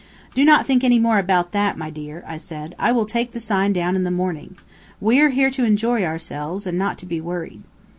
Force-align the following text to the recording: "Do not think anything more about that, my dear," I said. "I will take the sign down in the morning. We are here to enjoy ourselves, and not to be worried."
"Do 0.33 0.43
not 0.43 0.65
think 0.65 0.83
anything 0.83 1.03
more 1.03 1.19
about 1.19 1.51
that, 1.51 1.77
my 1.77 1.91
dear," 1.91 2.23
I 2.25 2.39
said. 2.39 2.73
"I 2.79 2.91
will 2.91 3.05
take 3.05 3.33
the 3.33 3.39
sign 3.39 3.71
down 3.71 3.95
in 3.95 4.03
the 4.03 4.09
morning. 4.09 4.57
We 4.99 5.19
are 5.21 5.29
here 5.29 5.51
to 5.51 5.63
enjoy 5.63 6.03
ourselves, 6.03 6.65
and 6.65 6.75
not 6.75 6.97
to 6.97 7.05
be 7.05 7.21
worried." 7.21 7.61